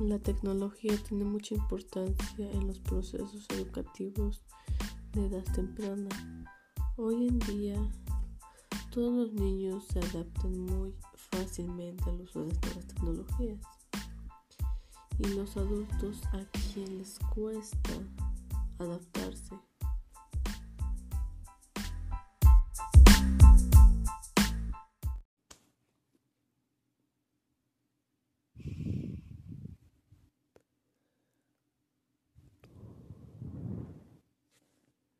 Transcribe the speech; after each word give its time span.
La 0.00 0.18
tecnología 0.18 0.94
tiene 1.08 1.24
mucha 1.24 1.54
importancia 1.54 2.50
en 2.52 2.66
los 2.66 2.78
procesos 2.80 3.46
educativos 3.48 4.44
de 5.12 5.24
edad 5.24 5.44
temprana. 5.54 6.10
Hoy 6.96 7.28
en 7.28 7.38
día 7.38 7.76
todos 8.90 9.14
los 9.14 9.32
niños 9.32 9.84
se 9.90 10.00
adaptan 10.00 10.60
muy 10.66 10.94
fácilmente 11.30 12.10
al 12.10 12.20
uso 12.20 12.44
de 12.44 12.52
estas 12.52 12.86
tecnologías 12.88 13.58
y 15.18 15.28
los 15.28 15.56
adultos 15.56 16.22
a 16.26 16.44
quien 16.74 16.98
les 16.98 17.18
cuesta 17.34 17.94
adaptarse 18.78 19.25